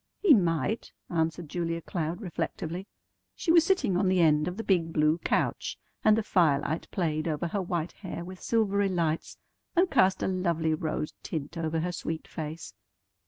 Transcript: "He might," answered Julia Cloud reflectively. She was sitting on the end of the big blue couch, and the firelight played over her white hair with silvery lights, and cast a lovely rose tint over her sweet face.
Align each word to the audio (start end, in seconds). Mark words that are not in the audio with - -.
"He 0.19 0.33
might," 0.33 0.91
answered 1.11 1.47
Julia 1.47 1.79
Cloud 1.79 2.21
reflectively. 2.21 2.87
She 3.35 3.51
was 3.51 3.63
sitting 3.63 3.95
on 3.95 4.07
the 4.07 4.19
end 4.19 4.47
of 4.47 4.57
the 4.57 4.63
big 4.63 4.91
blue 4.91 5.19
couch, 5.19 5.77
and 6.03 6.17
the 6.17 6.23
firelight 6.23 6.87
played 6.89 7.27
over 7.27 7.49
her 7.49 7.61
white 7.61 7.91
hair 7.91 8.25
with 8.25 8.41
silvery 8.41 8.89
lights, 8.89 9.37
and 9.75 9.91
cast 9.91 10.23
a 10.23 10.27
lovely 10.27 10.73
rose 10.73 11.13
tint 11.21 11.55
over 11.55 11.81
her 11.81 11.91
sweet 11.91 12.27
face. 12.27 12.73